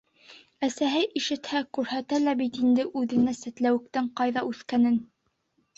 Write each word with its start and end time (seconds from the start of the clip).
Әсәһе 0.67 1.01
ишетһә, 1.19 1.61
күрһәтә 1.79 2.19
лә 2.25 2.33
бит 2.41 2.59
инде 2.65 2.89
үҙенә 3.03 3.39
сәтләүектең 3.45 4.13
кайҙа 4.23 4.47
үҫкәнен. 4.53 5.03